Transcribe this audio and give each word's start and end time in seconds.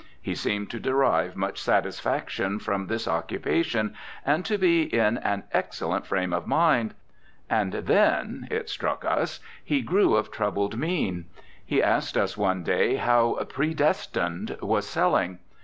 He 0.19 0.33
seemed 0.33 0.71
to 0.71 0.79
derive 0.79 1.35
much 1.35 1.61
satisfaction 1.61 2.57
from 2.57 2.87
this 2.87 3.07
occupation 3.07 3.95
and 4.25 4.43
to 4.45 4.57
be 4.57 4.85
in 4.91 5.19
an 5.19 5.43
excellent 5.53 6.07
frame 6.07 6.33
of 6.33 6.47
mind. 6.47 6.95
And 7.51 7.73
then, 7.73 8.47
it 8.49 8.67
struck 8.67 9.05
us, 9.05 9.41
he 9.63 9.81
grew 9.83 10.15
of 10.15 10.31
troubled 10.31 10.75
mien. 10.75 11.25
He 11.63 11.83
asked 11.83 12.17
us 12.17 12.35
one 12.35 12.63
day 12.63 12.95
how 12.95 13.35
"Predestined" 13.49 14.57
was 14.59 14.89
selling. 14.89 15.37